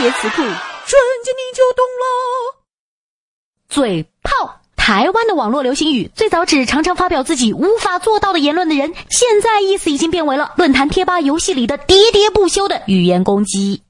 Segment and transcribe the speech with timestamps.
[0.00, 0.46] 别词库，瞬
[1.24, 2.56] 间你就懂了。
[3.68, 13.82] 嘴炮，台湾的网络流行语最早指常常发表自己无法做到的言论的人，现在意思已经变为了论坛贴吧游戏里的喋喋不休的语言攻击。